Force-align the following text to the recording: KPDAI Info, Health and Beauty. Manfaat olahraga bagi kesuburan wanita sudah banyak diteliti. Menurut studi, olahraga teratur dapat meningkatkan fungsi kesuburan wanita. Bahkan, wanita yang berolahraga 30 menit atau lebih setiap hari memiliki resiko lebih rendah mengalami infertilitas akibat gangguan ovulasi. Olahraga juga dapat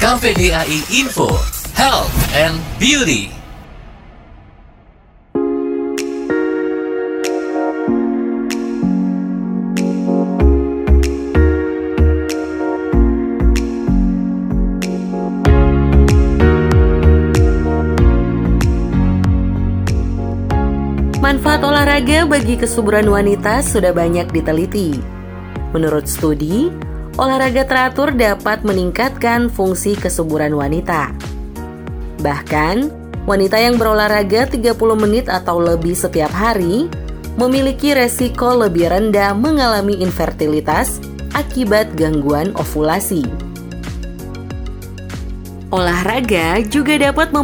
KPDAI 0.00 0.96
Info, 0.96 1.28
Health 1.76 2.08
and 2.32 2.56
Beauty. 2.80 3.28
Manfaat 21.20 21.60
olahraga 21.60 22.24
bagi 22.24 22.56
kesuburan 22.56 23.04
wanita 23.04 23.60
sudah 23.60 23.92
banyak 23.92 24.32
diteliti. 24.32 24.96
Menurut 25.76 26.08
studi, 26.08 26.72
olahraga 27.20 27.68
teratur 27.68 28.16
dapat 28.16 28.64
meningkatkan 28.64 29.52
fungsi 29.52 29.92
kesuburan 29.92 30.56
wanita. 30.56 31.12
Bahkan, 32.24 32.88
wanita 33.28 33.60
yang 33.60 33.76
berolahraga 33.76 34.48
30 34.48 34.72
menit 34.96 35.28
atau 35.28 35.60
lebih 35.60 35.92
setiap 35.92 36.32
hari 36.32 36.88
memiliki 37.36 37.92
resiko 37.92 38.56
lebih 38.56 38.88
rendah 38.88 39.36
mengalami 39.36 40.00
infertilitas 40.00 40.96
akibat 41.36 41.92
gangguan 41.92 42.56
ovulasi. 42.56 43.28
Olahraga 45.70 46.64
juga 46.66 46.98
dapat 46.98 47.30